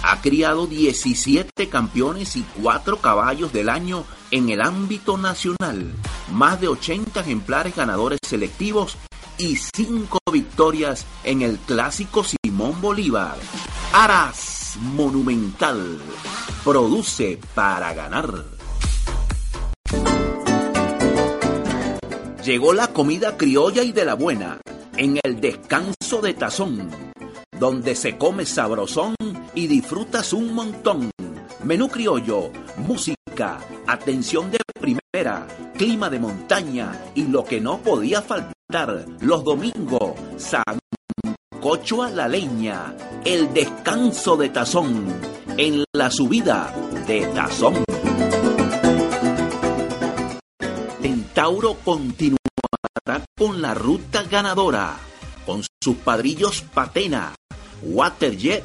[0.02, 5.92] ha criado 17 campeones y 4 caballos del año en el ámbito nacional,
[6.30, 8.96] más de 80 ejemplares ganadores selectivos
[9.38, 13.36] y 5 victorias en el clásico Simón Bolívar.
[13.92, 15.98] Aras Monumental
[16.64, 18.44] produce para ganar.
[22.44, 24.60] Llegó la comida criolla y de la buena
[24.96, 26.90] en el descanso de tazón,
[27.62, 29.14] donde se come sabrosón
[29.55, 31.12] y disfrutas un montón.
[31.62, 32.51] Menú criollo,
[32.88, 35.46] música, atención de primera,
[35.79, 42.96] clima de montaña y lo que no podía faltar los domingos, sancocho a la leña,
[43.25, 45.07] el descanso de tazón
[45.57, 46.75] en la subida
[47.07, 47.85] de Tazón.
[51.01, 54.96] Centauro continuará con la ruta ganadora,
[55.46, 57.35] con sus padrillos Patena,
[57.82, 58.64] Waterjet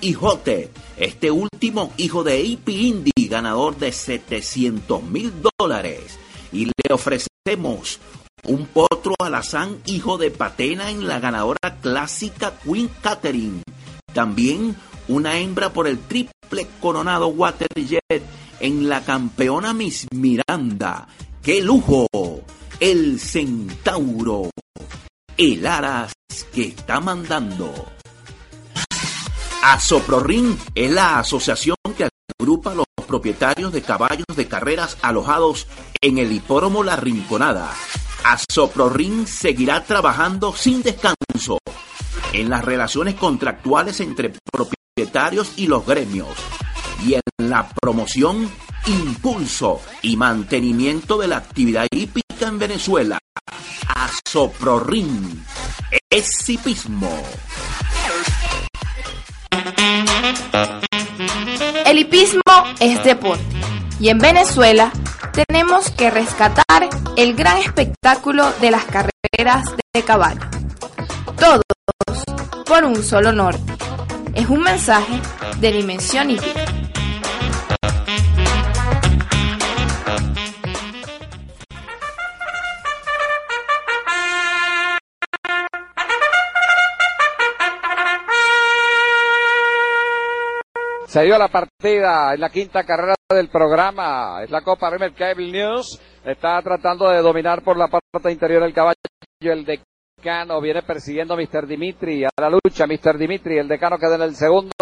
[0.00, 0.70] y Jote.
[0.96, 6.18] Este último hijo de AP Indy, ganador de 700 mil dólares.
[6.52, 7.98] Y le ofrecemos
[8.46, 13.62] un potro alazán, hijo de Patena, en la ganadora clásica Queen Catherine.
[14.12, 14.76] También
[15.08, 18.22] una hembra por el triple coronado Waterjet
[18.60, 21.08] en la campeona Miss Miranda.
[21.42, 22.06] ¡Qué lujo!
[22.80, 24.50] El Centauro.
[25.36, 26.12] El Aras
[26.52, 27.93] que está mandando.
[29.66, 32.06] Asoprorin es la asociación que
[32.38, 35.66] agrupa los propietarios de caballos de carreras alojados
[36.02, 37.72] en el hipódromo La Rinconada.
[38.24, 41.56] Asoprorin seguirá trabajando sin descanso
[42.34, 46.28] en las relaciones contractuales entre propietarios y los gremios
[47.02, 48.50] y en la promoción,
[48.84, 53.18] impulso y mantenimiento de la actividad hípica en Venezuela.
[53.86, 55.42] Asoprorin
[56.10, 57.10] es hipismo.
[61.86, 62.42] El hipismo
[62.80, 63.44] es deporte
[64.00, 64.90] y en Venezuela
[65.32, 70.40] tenemos que rescatar el gran espectáculo de las carreras de caballo.
[71.38, 71.62] Todos
[72.66, 73.72] por un solo norte.
[74.34, 75.20] Es un mensaje
[75.60, 76.83] de dimensión hípica.
[91.14, 94.42] Se dio la partida en la quinta carrera del programa.
[94.42, 96.00] Es la Copa Rimer Cable News.
[96.24, 98.96] Está tratando de dominar por la parte interior el caballo.
[99.38, 101.68] El decano viene persiguiendo a Mr.
[101.68, 102.88] Dimitri a la lucha.
[102.88, 103.16] Mr.
[103.16, 104.72] Dimitri, el decano queda en el segundo.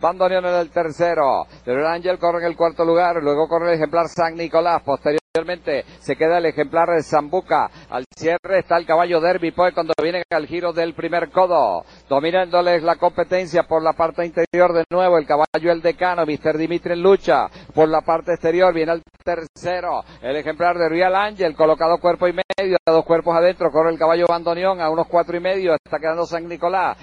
[0.00, 1.44] Bandonión en el tercero.
[1.66, 3.22] Pero Ángel corre en el cuarto lugar.
[3.22, 4.80] Luego corre el ejemplar San Nicolás.
[5.38, 7.70] Posteriormente se queda el ejemplar de Zambuca.
[7.90, 11.84] Al cierre está el caballo Derby Poe cuando viene al giro del primer codo.
[12.08, 16.58] Dominándoles la competencia por la parte interior de nuevo el caballo el decano, Mr.
[16.58, 17.46] Dimitri en lucha.
[17.72, 22.32] Por la parte exterior viene el tercero, el ejemplar de Real Angel, colocado cuerpo y
[22.32, 26.00] medio, a dos cuerpos adentro, corre el caballo Bandonión a unos cuatro y medio, está
[26.00, 26.96] quedando San Nicolás.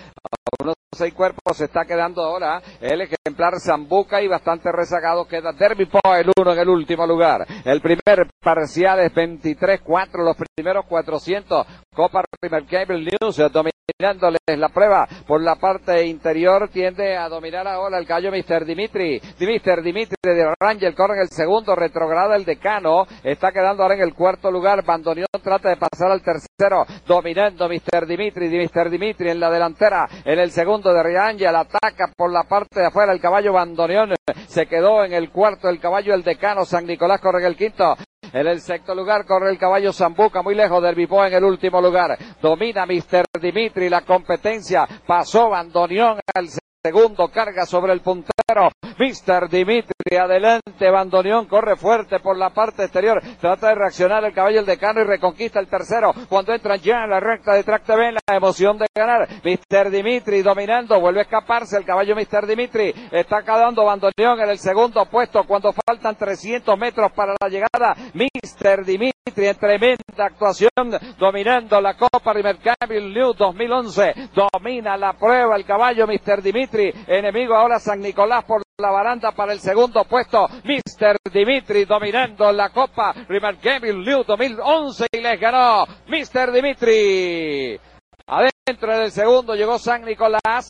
[0.95, 6.21] Seis cuerpos se está quedando ahora el ejemplar Zambuca y bastante rezagado queda Derby Poe,
[6.21, 7.45] el uno en el último lugar.
[7.63, 11.65] El primer parcial es 23-4, los primeros 400.
[11.95, 17.97] Copa River Cable News dominándoles la prueba por la parte interior tiende a dominar ahora
[17.97, 18.65] el callo Mr.
[18.65, 19.21] Dimitri.
[19.39, 19.81] Mr.
[19.81, 24.13] Dimitri de Rangel corre en el segundo, retrograda el decano, está quedando ahora en el
[24.13, 24.83] cuarto lugar.
[24.83, 28.05] Bandonión trata de pasar al tercero, dominando Mr.
[28.05, 28.89] Dimitri, Mr.
[28.89, 33.13] Dimitri en la delantera, en el segundo de Riangel, ataca por la parte de afuera
[33.13, 34.13] el caballo Bandonión,
[34.47, 37.95] se quedó en el cuarto el caballo el decano, San Nicolás corre en el quinto,
[38.33, 41.81] en el sexto lugar corre el caballo Zambuca, muy lejos del Bipo en el último
[41.81, 42.17] lugar.
[42.41, 43.25] Domina Mr.
[43.41, 44.87] Dimitri la competencia.
[45.05, 46.47] Pasó Bandonión al
[46.83, 48.69] segundo, carga sobre el puntero.
[48.97, 49.49] Mr.
[49.49, 53.19] Dimitri, adelante, Bandonión, corre fuerte por la parte exterior.
[53.41, 56.11] Trata de reaccionar el caballo el decano y reconquista el tercero.
[56.29, 59.27] Cuando entran ya en la recta de Tracte Ben, la emoción de ganar.
[59.43, 59.89] Mr.
[59.89, 62.45] Dimitri dominando, vuelve a escaparse el caballo Mr.
[62.45, 62.93] Dimitri.
[63.11, 67.95] Está quedando Bandonión en el segundo puesto cuando faltan 300 metros para la llegada.
[68.13, 68.85] Mr.
[68.85, 70.69] Dimitri en tremenda actuación,
[71.17, 74.13] dominando la Copa Rimercable New 2011.
[74.35, 76.43] Domina la prueba el caballo Mr.
[76.43, 76.93] Dimitri.
[77.07, 80.47] Enemigo ahora San Nicolás por la baranda para el segundo puesto.
[80.63, 81.15] Mr.
[81.31, 86.51] Dimitri dominando la Copa Rimercable New 2011 y les ganó Mr.
[86.51, 87.79] Dimitri.
[88.27, 90.69] Adentro del segundo llegó San Nicolás.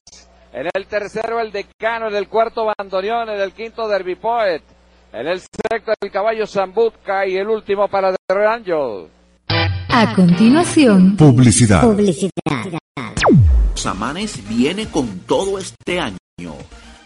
[0.53, 4.61] En el tercero el decano, en el cuarto Bandonión, en el quinto Derby Poet.
[5.11, 9.07] En el sexto el caballo Zambutka y el último para The Angel.
[9.89, 11.81] A continuación, Publicidad.
[11.81, 12.31] publicidad.
[13.73, 16.17] Samanes viene con todo este año.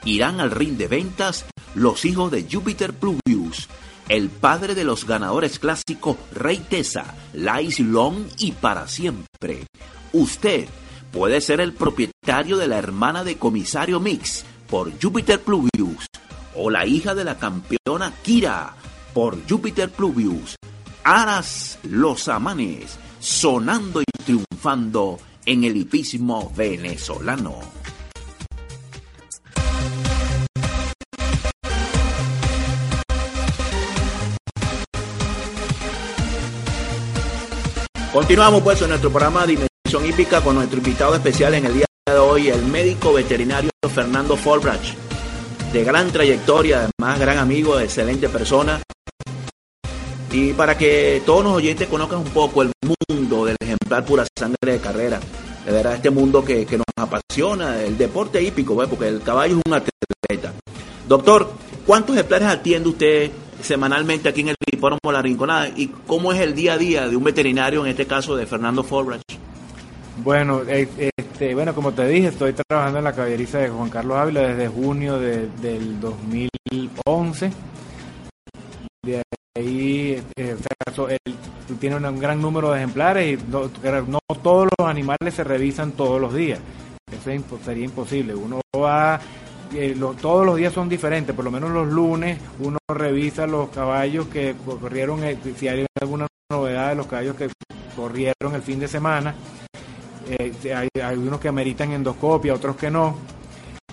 [0.06, 3.68] Irán al ring de ventas los hijos de Jupiter Pluvius,
[4.08, 9.65] el padre de los ganadores clásicos Rey Tesa, Lais Long y para siempre.
[10.13, 10.67] Usted
[11.12, 16.06] puede ser el propietario de la hermana de comisario Mix por Jupiter Pluvius
[16.56, 18.76] o la hija de la campeona Kira
[19.13, 20.56] por Jupiter Pluvius.
[21.04, 27.79] Aras los amanes, sonando y triunfando en el hipismo venezolano.
[38.14, 42.18] Continuamos pues en nuestro programa Dimensión Hípica con nuestro invitado especial en el día de
[42.18, 44.96] hoy, el médico veterinario Fernando Folbrach.
[45.72, 48.82] de gran trayectoria, además gran amigo, excelente persona.
[50.32, 52.72] Y para que todos los oyentes conozcan un poco el
[53.08, 55.20] mundo del ejemplar pura sangre de carrera,
[55.64, 58.88] de verdad este mundo que, que nos apasiona, el deporte hípico, ¿ve?
[58.88, 60.54] porque el caballo es un atleta.
[61.08, 61.52] Doctor,
[61.86, 63.32] ¿cuántos ejemplares atiende usted
[63.62, 65.70] semanalmente aquí en el hipódromo La Rinconada?
[65.70, 68.84] ¿Y cómo es el día a día de un veterinario, en este caso de Fernando
[68.84, 69.22] Forrach?
[70.24, 70.88] Bueno, eh,
[71.18, 74.68] este, bueno, como te dije, estoy trabajando en la caballeriza de Juan Carlos Ávila desde
[74.68, 77.52] junio de- del 2011.
[79.06, 79.22] De
[79.58, 81.36] ahí, eh, o sea, él
[81.80, 83.70] tiene un, gran número de ejemplares y no,
[84.08, 86.60] no todos los animales se revisan todos los días.
[87.12, 88.36] Eso sería imposible.
[88.36, 89.20] Uno va,
[89.74, 94.28] eh, todos los días son diferentes, por lo menos los lunes uno revisa los caballos
[94.28, 97.50] que corrieron, eh, si hay alguna novedad de los caballos que
[97.96, 99.36] corrieron el fin de semana.
[100.30, 103.15] Eh, hay, hay unos que ameritan endoscopia, otros que no.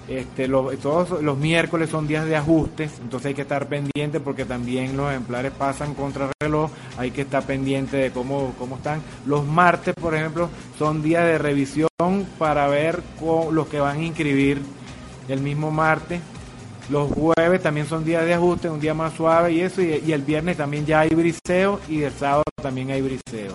[0.08, 4.96] Este, todos los miércoles son días de ajustes, entonces hay que estar pendiente porque también
[4.96, 9.02] los ejemplares pasan contra reloj, hay que estar pendiente de cómo, cómo están.
[9.26, 10.48] Los martes, por ejemplo,
[10.78, 11.88] son días de revisión
[12.38, 14.62] para ver co- los que van a inscribir
[15.28, 16.20] el mismo martes.
[16.88, 20.22] Los jueves también son días de ajuste, un día más suave y eso, y, el
[20.22, 23.54] viernes también ya hay briseo y el sábado también hay briseo.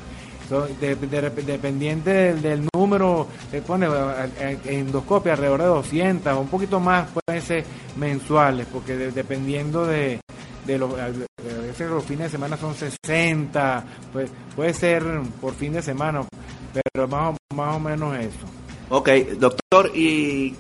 [1.46, 7.08] Dependiente del, número, se pone eh, eh, endoscopia alrededor de 200 o un poquito más,
[7.26, 7.64] pueden ser
[7.96, 10.20] mensuales, porque de- dependiendo de,
[10.66, 15.04] de los, veces los fines de semana son 60, pues, puede ser
[15.40, 16.26] por fin de semana,
[16.74, 18.46] pero más más o menos eso.
[18.90, 19.10] Ok,
[19.40, 20.54] doctor, y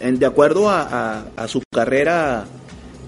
[0.00, 2.44] en- de acuerdo a, su carrera,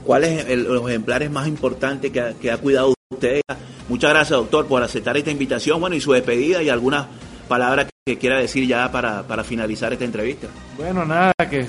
[0.04, 3.40] ¿cuáles el- los ejemplares más importantes que ha, cuidado usted?
[3.88, 7.06] Muchas gracias, doctor, por aceptar esta invitación, bueno, y su despedida y algunas
[7.48, 10.46] palabras que quiera decir ya para, finalizar esta entrevista.
[10.78, 11.66] Bueno, nada, que,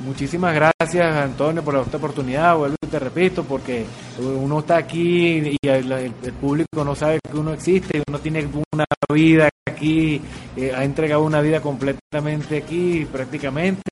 [0.00, 3.84] muchísimas gracias Antonio por esta oportunidad, vuelvo y te repito, porque
[4.18, 9.48] uno está aquí y el público no sabe que uno existe, uno tiene una vida
[9.66, 10.20] aquí,
[10.56, 13.82] eh, ha entregado una vida completamente aquí prácticamente,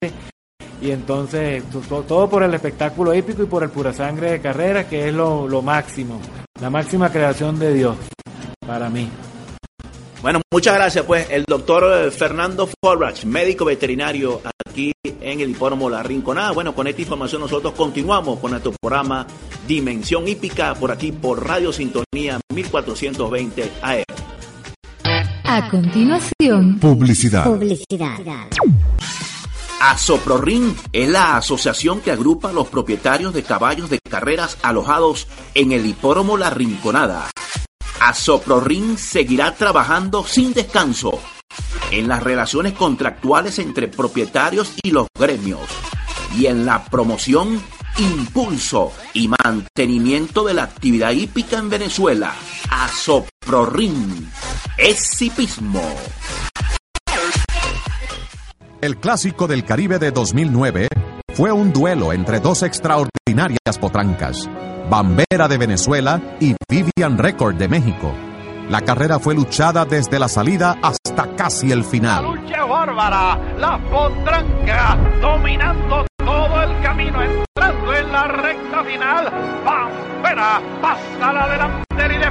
[0.83, 4.41] y entonces to- to- todo por el espectáculo hípico y por el pura sangre de
[4.41, 6.21] carrera, que es lo, lo máximo,
[6.61, 7.97] la máxima creación de Dios
[8.67, 9.09] para mí.
[10.23, 15.89] Bueno, muchas gracias, pues, el doctor eh, Fernando Forrach, médico veterinario aquí en el hipódromo
[15.89, 16.51] La Rinconada.
[16.53, 19.27] Bueno, con esta información nosotros continuamos con nuestro programa
[19.67, 24.05] Dimensión Hípica por aquí por Radio Sintonía 1420 AM.
[25.53, 27.43] A continuación, Publicidad.
[27.43, 28.21] publicidad.
[29.81, 35.73] Asoprorin es la asociación que agrupa a los propietarios de caballos de carreras alojados en
[35.73, 37.33] el hipódromo La Rinconada.
[37.99, 41.21] Asoprorin seguirá trabajando sin descanso
[41.91, 45.69] en las relaciones contractuales entre propietarios y los gremios
[46.39, 47.61] y en la promoción,
[47.99, 52.37] impulso y mantenimiento de la actividad hípica en Venezuela.
[52.71, 54.31] Asoprorin
[54.81, 55.83] es hipismo.
[58.81, 60.89] El Clásico del Caribe de 2009
[61.35, 64.49] fue un duelo entre dos extraordinarias potrancas,
[64.89, 68.15] Bambera de Venezuela y Vivian Record de México.
[68.71, 72.25] La carrera fue luchada desde la salida hasta casi el final.
[72.25, 79.31] lucha bárbara, la potranca dominando todo el camino, entrando en la recta final.
[79.65, 82.31] Bambera pasa la delantera y le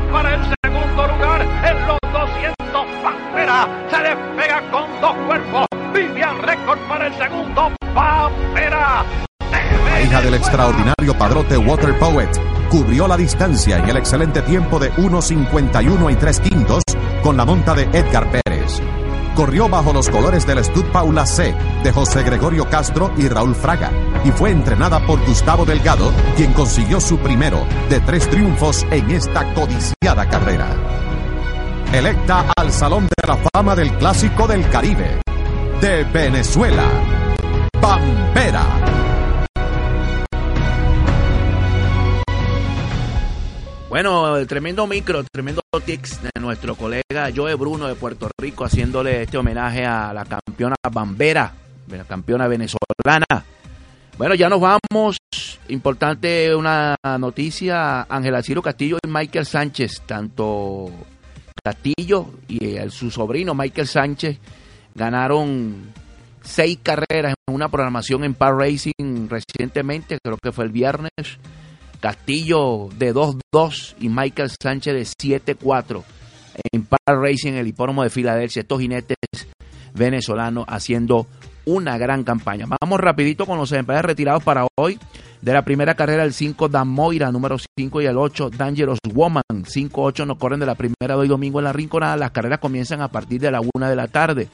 [0.00, 3.02] para el segundo lugar en los 200.
[3.02, 5.66] Bambera se despega con dos cuerpos.
[5.92, 7.70] Vivian récord para el segundo.
[7.94, 9.04] Bambera.
[9.50, 12.30] La hija del extraordinario padrote Water Poet
[12.70, 16.82] cubrió la distancia en el excelente tiempo de 1.51 y 3 quintos
[17.22, 18.80] con la monta de Edgar Pérez.
[19.34, 23.90] Corrió bajo los colores del Stud Paula C de José Gregorio Castro y Raúl Fraga
[24.24, 29.54] y fue entrenada por Gustavo Delgado, quien consiguió su primero de tres triunfos en esta
[29.54, 30.68] codiciada carrera.
[31.92, 35.20] Electa al Salón de la Fama del Clásico del Caribe
[35.80, 36.84] de Venezuela,
[37.80, 39.11] Pampera.
[43.92, 49.20] Bueno, el tremendo micro, tremendo tics de nuestro colega Joe Bruno de Puerto Rico haciéndole
[49.20, 51.52] este homenaje a la campeona Bambera,
[51.88, 53.44] la campeona venezolana.
[54.16, 55.18] Bueno, ya nos vamos.
[55.68, 60.90] Importante una noticia, Ángela Ciro Castillo y Michael Sánchez, tanto
[61.62, 64.38] Castillo y su sobrino Michael Sánchez
[64.94, 65.92] ganaron
[66.40, 71.10] seis carreras en una programación en Par Racing recientemente, creo que fue el viernes.
[72.02, 76.02] Castillo de 2-2 y Michael Sánchez de 7-4
[76.72, 78.62] en Par Racing, el hipódromo de Filadelfia.
[78.62, 79.16] Estos jinetes
[79.94, 81.28] venezolanos haciendo
[81.64, 82.66] una gran campaña.
[82.80, 84.98] Vamos rapidito con los ejemplares retirados para hoy.
[85.42, 89.44] De la primera carrera, el 5 Dan Moira, número 5 y el 8 Dangerous Woman.
[89.48, 92.16] 5-8 nos corren de la primera de hoy domingo en la Rinconada.
[92.16, 94.48] Las carreras comienzan a partir de la 1 de la tarde.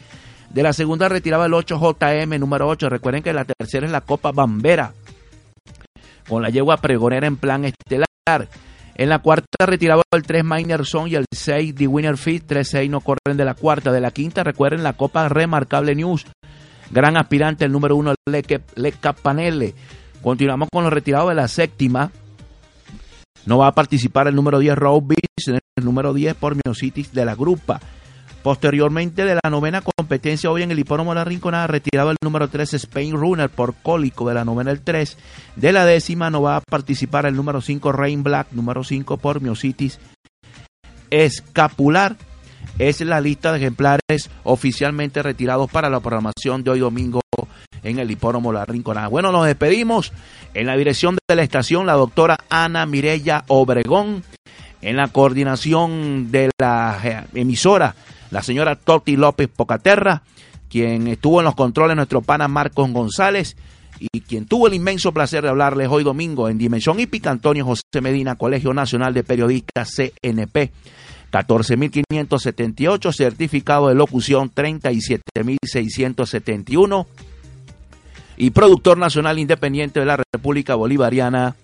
[0.50, 2.90] De la segunda retiraba el 8 JM, número 8.
[2.90, 4.92] Recuerden que la tercera es la Copa Bambera.
[6.28, 8.48] Con la yegua pregonera en plan estelar.
[8.94, 12.50] En la cuarta retiraba el 3 Miner Song y el 6 The Winner Fit.
[12.50, 13.92] 3-6 no corren de la cuarta.
[13.92, 16.26] De la quinta, recuerden la Copa Remarcable News.
[16.90, 19.74] Gran aspirante el número 1 Leca Panele.
[20.22, 22.10] Continuamos con los retirados de la séptima.
[23.46, 25.04] No va a participar el número 10 Road
[25.46, 27.80] el número 10 por Miocitis de la grupa.
[28.48, 32.48] Posteriormente de la novena competencia hoy en el hipódromo de la Rinconada retirado el número
[32.48, 35.18] 3 Spain Runner por cólico de la novena el 3.
[35.56, 39.42] De la décima no va a participar el número 5 Rain Black, número 5 por
[39.42, 40.00] Miocitis
[41.10, 42.16] escapular.
[42.78, 47.20] Es la lista de ejemplares oficialmente retirados para la programación de hoy domingo
[47.82, 49.08] en el hipódromo La Rinconada.
[49.08, 50.10] Bueno, nos despedimos
[50.54, 54.24] en la dirección de la estación la doctora Ana Mirella Obregón,
[54.80, 57.94] en la coordinación de la emisora
[58.30, 60.22] la señora Toti López Pocaterra,
[60.68, 63.56] quien estuvo en los controles nuestro pana Marcos González
[63.98, 67.82] y quien tuvo el inmenso placer de hablarles hoy domingo en Dimensión Hípica, Antonio José
[68.00, 70.70] Medina, Colegio Nacional de Periodistas CNP.
[71.30, 77.06] 14.578, certificado de locución 37.671
[78.38, 81.54] y productor nacional independiente de la República Bolivariana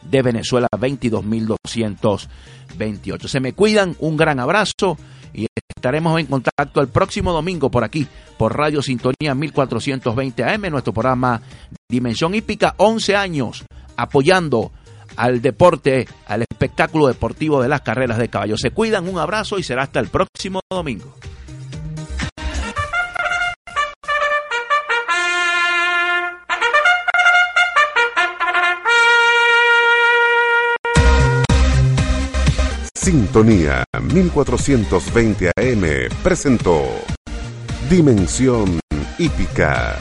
[0.00, 3.28] de Venezuela 22.228.
[3.28, 4.96] Se me cuidan, un gran abrazo
[5.34, 8.06] y estaremos en contacto el próximo domingo por aquí,
[8.38, 11.42] por Radio Sintonía 1420 AM, nuestro programa
[11.88, 13.64] Dimensión Hípica, 11 años
[13.96, 14.72] apoyando
[15.16, 18.56] al deporte, al espectáculo deportivo de las carreras de caballo.
[18.56, 21.14] Se cuidan, un abrazo y será hasta el próximo domingo.
[33.04, 36.86] Sintonía 1420 AM presentó
[37.90, 38.80] Dimensión
[39.18, 39.98] Hípica.